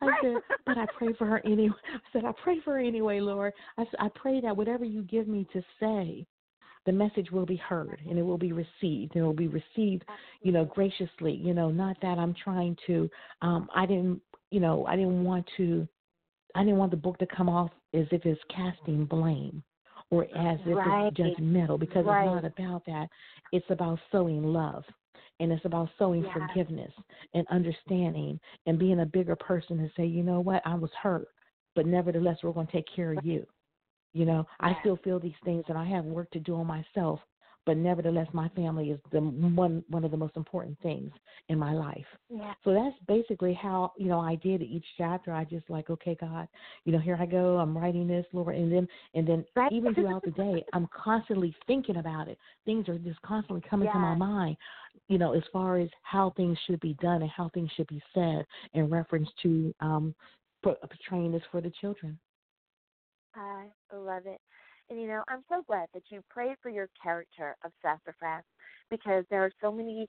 I 0.00 0.08
said, 0.22 0.36
but 0.66 0.78
I 0.78 0.86
pray 0.96 1.12
for 1.18 1.26
her 1.26 1.42
anyway. 1.44 1.74
I 1.94 1.98
said, 2.12 2.24
I 2.24 2.32
pray 2.42 2.60
for 2.64 2.74
her 2.74 2.78
anyway, 2.78 3.20
Lord. 3.20 3.52
I 3.78 3.84
said, 3.84 4.00
I 4.00 4.08
pray 4.14 4.40
that 4.40 4.56
whatever 4.56 4.84
you 4.84 5.02
give 5.02 5.28
me 5.28 5.46
to 5.52 5.62
say, 5.80 6.26
the 6.86 6.92
message 6.92 7.30
will 7.30 7.46
be 7.46 7.56
heard 7.56 8.00
and 8.08 8.18
it 8.18 8.22
will 8.22 8.36
be 8.36 8.52
received 8.52 9.14
and 9.14 9.22
it 9.22 9.26
will 9.26 9.32
be 9.32 9.48
received, 9.48 10.04
you 10.42 10.52
know, 10.52 10.66
graciously. 10.66 11.32
You 11.32 11.54
know, 11.54 11.70
not 11.70 11.96
that 12.02 12.18
I'm 12.18 12.34
trying 12.34 12.76
to. 12.86 13.08
Um, 13.40 13.68
I 13.74 13.86
didn't 13.86 14.20
you 14.54 14.60
know, 14.60 14.86
I 14.86 14.94
didn't 14.94 15.24
want 15.24 15.44
to, 15.56 15.86
I 16.54 16.60
didn't 16.60 16.78
want 16.78 16.92
the 16.92 16.96
book 16.96 17.18
to 17.18 17.26
come 17.26 17.48
off 17.48 17.72
as 17.92 18.06
if 18.12 18.24
it's 18.24 18.40
casting 18.54 19.04
blame 19.04 19.64
or 20.10 20.24
as 20.24 20.60
if 20.64 20.76
right. 20.76 21.08
it's 21.08 21.18
judgmental 21.18 21.78
because 21.78 22.06
right. 22.06 22.24
it's 22.24 22.42
not 22.42 22.44
about 22.44 22.86
that. 22.86 23.08
It's 23.50 23.66
about 23.68 23.98
sowing 24.12 24.44
love 24.44 24.84
and 25.40 25.52
it's 25.52 25.64
about 25.64 25.88
sowing 25.98 26.24
yeah. 26.24 26.32
forgiveness 26.32 26.92
and 27.34 27.46
understanding 27.50 28.38
and 28.66 28.78
being 28.78 29.00
a 29.00 29.06
bigger 29.06 29.36
person 29.36 29.80
and 29.80 29.90
say, 29.96 30.06
you 30.06 30.22
know 30.22 30.40
what, 30.40 30.62
I 30.64 30.74
was 30.74 30.90
hurt, 31.00 31.28
but 31.74 31.86
nevertheless, 31.86 32.38
we're 32.42 32.52
going 32.52 32.66
to 32.66 32.72
take 32.72 32.86
care 32.94 33.12
of 33.12 33.24
you. 33.24 33.46
You 34.12 34.24
know. 34.26 34.46
I 34.60 34.76
still 34.80 34.98
feel 35.02 35.18
these 35.18 35.32
things 35.44 35.64
and 35.68 35.76
I 35.76 35.84
have 35.86 36.04
work 36.04 36.30
to 36.30 36.40
do 36.40 36.54
on 36.54 36.66
myself, 36.66 37.20
but 37.66 37.76
nevertheless 37.76 38.26
my 38.32 38.48
family 38.50 38.90
is 38.90 38.98
the 39.12 39.20
one 39.20 39.84
one 39.88 40.04
of 40.04 40.10
the 40.10 40.16
most 40.16 40.36
important 40.36 40.76
things 40.82 41.10
in 41.48 41.58
my 41.58 41.72
life 41.72 42.04
yeah. 42.28 42.52
so 42.64 42.72
that's 42.72 42.96
basically 43.06 43.54
how 43.54 43.92
you 43.96 44.06
know 44.06 44.20
i 44.20 44.34
did 44.36 44.62
each 44.62 44.84
chapter 44.96 45.32
i 45.32 45.44
just 45.44 45.68
like 45.68 45.90
okay 45.90 46.16
god 46.20 46.46
you 46.84 46.92
know 46.92 46.98
here 46.98 47.16
i 47.20 47.26
go 47.26 47.58
i'm 47.58 47.76
writing 47.76 48.06
this 48.06 48.26
lord 48.32 48.54
and 48.54 48.72
then 48.72 48.86
and 49.14 49.26
then 49.26 49.44
right. 49.56 49.72
even 49.72 49.94
throughout 49.94 50.22
the 50.24 50.30
day 50.32 50.64
i'm 50.72 50.88
constantly 50.94 51.54
thinking 51.66 51.96
about 51.96 52.28
it 52.28 52.38
things 52.64 52.88
are 52.88 52.98
just 52.98 53.20
constantly 53.22 53.62
coming 53.68 53.86
yeah. 53.86 53.92
to 53.92 53.98
my 53.98 54.14
mind 54.14 54.56
you 55.08 55.18
know 55.18 55.32
as 55.34 55.42
far 55.52 55.78
as 55.78 55.88
how 56.02 56.32
things 56.36 56.56
should 56.66 56.80
be 56.80 56.94
done 57.00 57.22
and 57.22 57.30
how 57.30 57.50
things 57.54 57.70
should 57.76 57.88
be 57.88 58.02
said 58.12 58.44
in 58.74 58.88
reference 58.88 59.28
to 59.42 59.74
um 59.80 60.14
portraying 60.62 61.32
this 61.32 61.42
for 61.50 61.60
the 61.60 61.72
children 61.80 62.18
i 63.34 63.66
love 63.94 64.22
it 64.26 64.40
and 64.90 65.00
you 65.00 65.08
know, 65.08 65.22
I'm 65.28 65.44
so 65.48 65.62
glad 65.66 65.88
that 65.94 66.02
you 66.10 66.22
prayed 66.28 66.56
for 66.62 66.68
your 66.68 66.88
character 67.02 67.56
of 67.64 67.72
sassafras 67.82 68.44
because 68.90 69.24
there 69.30 69.44
are 69.44 69.52
so 69.60 69.72
many 69.72 70.08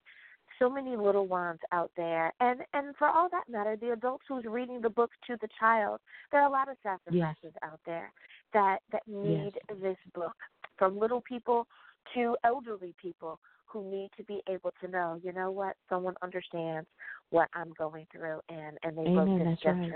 so 0.60 0.70
many 0.70 0.96
little 0.96 1.28
ones 1.28 1.60
out 1.72 1.92
there 1.98 2.32
and 2.40 2.62
and 2.74 2.96
for 2.98 3.08
all 3.08 3.28
that 3.30 3.44
matter 3.50 3.76
the 3.76 3.92
adults 3.92 4.24
who's 4.28 4.46
reading 4.46 4.80
the 4.80 4.90
book 4.90 5.10
to 5.28 5.36
the 5.42 5.48
child 5.60 6.00
there 6.32 6.42
are 6.42 6.48
a 6.48 6.52
lot 6.52 6.70
of 6.70 6.78
sassafrasses 6.86 7.36
yes. 7.44 7.54
out 7.64 7.80
there 7.86 8.12
that 8.54 8.78
that 8.92 9.02
need 9.08 9.52
yes. 9.70 9.78
this 9.82 9.98
book 10.14 10.36
from 10.78 10.98
little 10.98 11.22
people 11.22 11.68
to 12.14 12.38
elderly 12.44 12.94
people 13.02 13.40
who 13.66 13.90
need 13.90 14.10
to 14.16 14.24
be 14.24 14.42
able 14.48 14.72
to 14.82 14.88
know 14.90 15.20
you 15.24 15.34
know 15.34 15.52
what 15.52 15.76
someone 15.90 16.16
understands 16.22 16.88
what 17.32 17.50
i'm 17.54 17.74
going 17.78 18.06
through 18.12 18.40
and 18.50 18.78
and 18.84 18.98
they 18.98 19.02
Amen, 19.02 19.16
wrote 19.16 19.40
this 19.40 19.60
right. 19.66 19.92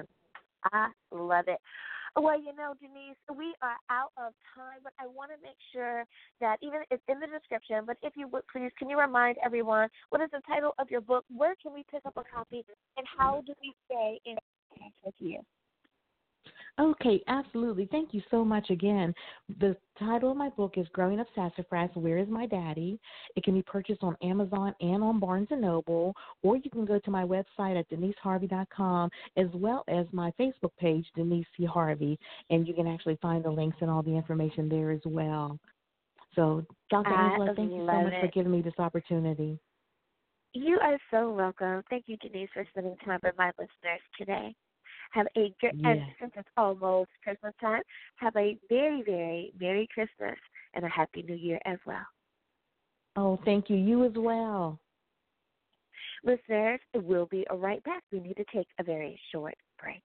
i 0.74 0.88
love 1.12 1.46
it 1.48 1.60
well, 2.22 2.40
you 2.40 2.56
know, 2.56 2.74
Denise, 2.80 3.18
we 3.36 3.54
are 3.62 3.78
out 3.90 4.12
of 4.18 4.34
time, 4.56 4.80
but 4.84 4.94
I 5.00 5.08
want 5.08 5.32
to 5.32 5.38
make 5.42 5.58
sure 5.74 6.06
that 6.42 6.58
even 6.62 6.82
it's 6.92 7.04
in 7.08 7.20
the 7.20 7.28
description, 7.28 7.84
but 7.86 7.98
if 8.04 8.14
you 8.16 8.28
would 8.28 8.44
please, 8.52 8.72
can 8.78 8.90
you 8.90 9.00
remind 9.00 9.38
everyone 9.44 9.90
what 10.10 10.22
is 10.22 10.30
the 10.32 10.42
title 10.48 10.74
of 10.80 10.90
your 10.90 11.02
book? 11.02 11.26
Where 11.36 11.56
can 11.62 11.74
we 11.74 11.86
pick 11.92 12.02
up 12.06 12.18
a 12.18 12.24
copy? 12.24 12.66
And 12.98 13.06
how 13.18 13.44
do 13.46 13.54
we 13.62 13.74
stay 13.86 14.20
in 14.26 14.36
contact 14.70 14.96
with 15.04 15.16
you? 15.20 15.42
Okay, 16.80 17.22
absolutely. 17.28 17.90
Thank 17.92 18.14
you 18.14 18.22
so 18.32 18.46
much 18.46 18.70
again. 18.70 19.14
The 19.60 19.76
title 19.98 20.32
of 20.32 20.38
my 20.38 20.48
book 20.48 20.76
is 20.78 20.88
Growing 20.94 21.20
Up 21.20 21.28
Sassafras, 21.36 21.90
Where 21.94 22.18
is 22.18 22.30
My 22.30 22.46
Daddy? 22.46 22.98
It 23.36 23.44
can 23.44 23.54
be 23.54 23.62
purchased 23.64 24.02
on 24.02 24.16
Amazon 24.24 24.74
and 24.80 25.04
on 25.04 25.20
Barnes 25.20 25.50
& 25.50 25.52
Noble, 25.52 26.16
or 26.42 26.56
you 26.56 26.70
can 26.70 26.86
go 26.86 26.98
to 26.98 27.12
my 27.12 27.26
website 27.26 27.78
at 27.78 27.90
deniseharvey.com 27.90 29.10
as 29.36 29.48
well 29.54 29.84
as 29.90 30.06
my 30.14 30.32
Facebook 30.40 30.72
page, 30.80 31.06
Denise 31.16 31.46
C. 31.58 31.66
Harvey, 31.66 32.18
and 32.50 32.66
you 32.66 32.74
can 32.74 32.88
actually 32.88 33.18
find 33.22 33.44
the 33.44 33.50
links 33.50 33.78
and 33.82 33.90
all 33.90 34.02
the 34.02 34.16
information 34.16 34.70
there 34.70 34.92
as 34.92 35.02
well. 35.04 35.60
So, 36.34 36.66
Dr. 36.90 37.14
Angela, 37.14 37.54
thank 37.56 37.72
you 37.72 37.80
so 37.80 38.02
much 38.04 38.14
it. 38.14 38.22
for 38.22 38.28
giving 38.28 38.54
me 38.54 38.62
this 38.62 38.74
opportunity. 38.78 39.60
You 40.54 40.80
are 40.82 40.98
so 41.12 41.30
welcome. 41.32 41.84
Thank 41.90 42.06
you, 42.08 42.16
Denise, 42.18 42.50
for 42.54 42.66
spending 42.70 42.96
time 43.04 43.20
with 43.22 43.38
my 43.38 43.52
listeners 43.58 44.00
today. 44.18 44.56
Have 45.12 45.28
a 45.36 45.54
good, 45.60 45.72
yes. 45.74 45.86
and 45.86 46.02
since 46.20 46.32
it's 46.36 46.50
almost 46.56 47.10
Christmas 47.24 47.54
time, 47.60 47.82
have 48.18 48.36
a 48.36 48.58
very, 48.70 49.02
very 49.04 49.54
Merry 49.60 49.88
Christmas 49.94 50.38
and 50.74 50.86
a 50.86 50.90
Happy 50.90 51.24
New 51.24 51.36
Year 51.36 51.60
as 51.66 51.80
well. 51.86 52.06
Oh, 53.16 53.40
thank 53.44 53.70
you. 53.70 53.76
You 53.76 54.06
as 54.06 54.12
well. 54.16 54.80
Listeners, 56.24 56.80
we'll 56.96 57.28
be 57.28 57.46
right 57.52 57.84
back. 57.84 58.04
We 58.12 58.20
need 58.20 58.36
to 58.36 58.46
take 58.54 58.68
a 58.80 58.84
very 58.84 59.20
short 59.32 59.56
break. 59.82 60.04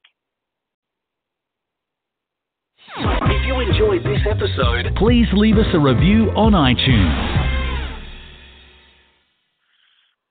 If 2.97 3.47
you 3.47 3.61
enjoyed 3.61 4.05
this 4.05 4.21
episode, 4.31 4.95
please 4.97 5.27
leave 5.33 5.57
us 5.57 5.67
a 5.75 5.79
review 5.79 6.31
on 6.37 6.53
iTunes. 6.53 7.44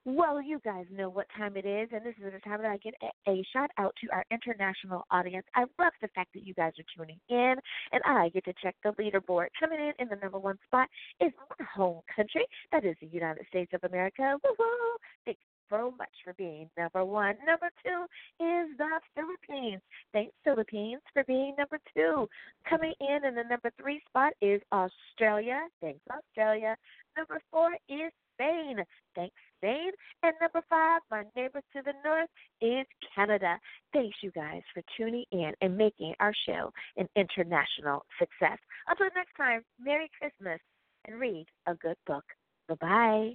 Well, 0.06 0.42
you 0.42 0.60
guys 0.66 0.86
know 0.92 1.10
what 1.10 1.28
time 1.38 1.56
it 1.56 1.66
is, 1.66 1.88
and 1.94 2.06
this 2.06 2.16
is 2.18 2.34
the 2.34 2.40
time 2.42 2.62
that 2.62 2.72
I 2.72 2.78
get 2.78 2.94
a, 3.02 3.32
a 3.32 3.46
shout 3.54 3.70
out 3.78 3.94
to 4.04 4.12
our 4.12 4.26
international 4.32 5.06
audience. 5.12 5.46
I 5.56 5.62
love 5.80 5.94
the 6.02 6.10
fact 6.14 6.34
that 6.34 6.46
you 6.46 6.54
guys 6.54 6.74
are 6.78 6.84
tuning 6.96 7.20
in, 7.30 7.56
and 7.94 8.02
I 8.06 8.28
get 8.30 8.44
to 8.46 8.54
check 8.62 8.76
the 8.84 8.90
leaderboard. 9.02 9.48
Coming 9.58 9.80
in 9.80 9.94
in 10.00 10.10
the 10.10 10.18
number 10.18 10.40
one 10.40 10.58
spot 10.66 10.90
is 11.22 11.32
my 11.58 11.66
home 11.74 12.02
country, 12.14 12.46
that 12.74 12.84
is 12.84 12.98
the 13.00 13.08
United 13.08 13.46
States 13.48 13.72
of 13.74 13.82
America. 13.90 14.38
Woo-hoo! 14.44 14.98
Thanks 15.24 15.40
so 15.70 15.94
much 15.98 16.10
for 16.24 16.34
being 16.34 16.70
number 16.78 17.06
one. 17.06 17.36
Number 17.48 17.70
two 17.86 18.04
is 18.44 18.78
the 18.78 19.00
Philippines. 19.16 19.82
Thanks, 20.12 20.34
Philippines, 20.44 21.02
for 21.14 21.24
being 21.24 21.56
number 21.58 21.80
two. 21.96 22.28
Coming 22.70 22.94
in 23.00 23.26
in 23.26 23.36
the 23.36 23.44
number 23.50 23.72
three 23.80 24.02
spot 24.10 24.34
is 24.42 24.62
Australia. 24.74 25.62
Thanks, 25.82 26.02
Australia. 26.12 26.76
Number 27.16 27.40
four 27.52 27.72
is 27.88 28.12
Spain. 28.36 28.84
Thanks, 29.16 29.36
Spain. 29.64 29.92
And 30.24 30.34
number 30.42 30.62
five, 30.70 31.02
my 31.10 31.24
neighbor 31.36 31.62
to 31.74 31.82
the 31.84 31.94
north 32.04 32.30
is 32.62 32.86
Canada. 33.16 33.58
Thanks, 33.94 34.18
you 34.22 34.32
guys, 34.32 34.62
for 34.74 34.84
tuning 34.98 35.26
in 35.32 35.54
and 35.62 35.78
making 35.78 36.14
our 36.20 36.34
show 36.48 36.72
an 36.98 37.08
international 37.16 38.06
success. 38.20 38.58
Until 38.88 39.08
next 39.16 39.36
time, 39.38 39.62
Merry 39.80 40.10
Christmas 40.20 40.60
and 41.06 41.20
read 41.20 41.46
a 41.68 41.76
good 41.76 41.98
book. 42.06 42.24
Bye 42.68 42.76
bye. 42.80 43.32